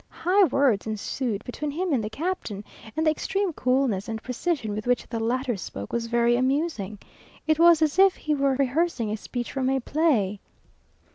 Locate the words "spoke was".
5.55-6.07